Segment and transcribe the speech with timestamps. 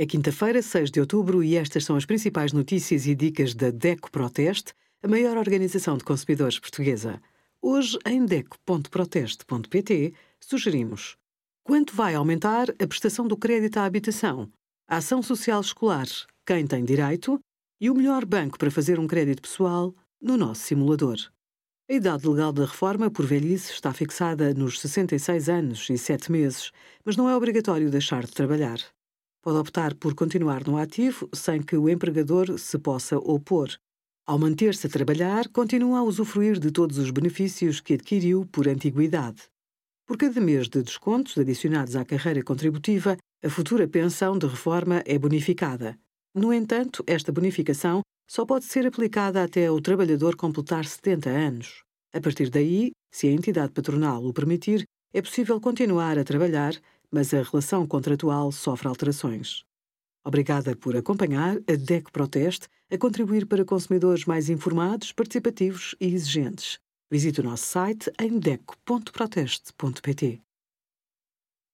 [0.00, 4.10] É quinta-feira, 6 de outubro, e estas são as principais notícias e dicas da DECO
[4.10, 7.20] Proteste, a maior organização de consumidores portuguesa.
[7.60, 11.18] Hoje, em DECO.proteste.pt, sugerimos
[11.62, 14.50] quanto vai aumentar a prestação do crédito à habitação,
[14.88, 16.06] a ação social escolar,
[16.46, 17.38] quem tem direito
[17.78, 21.18] e o melhor banco para fazer um crédito pessoal no nosso simulador.
[21.90, 26.72] A idade legal da reforma por velhice está fixada nos 66 anos e 7 meses,
[27.04, 28.80] mas não é obrigatório deixar de trabalhar.
[29.42, 33.70] Pode optar por continuar no ativo sem que o empregador se possa opor.
[34.26, 39.48] Ao manter-se a trabalhar, continua a usufruir de todos os benefícios que adquiriu por antiguidade.
[40.06, 45.18] Por cada mês de descontos adicionados à carreira contributiva, a futura pensão de reforma é
[45.18, 45.98] bonificada.
[46.34, 51.82] No entanto, esta bonificação só pode ser aplicada até o trabalhador completar 70 anos.
[52.12, 54.84] A partir daí, se a entidade patronal o permitir,
[55.14, 56.74] é possível continuar a trabalhar
[57.12, 59.64] mas a relação contratual sofre alterações.
[60.24, 66.78] Obrigada por acompanhar a DEC Proteste a contribuir para consumidores mais informados, participativos e exigentes.
[67.10, 70.42] Visite o nosso site em deco.proteste.pt.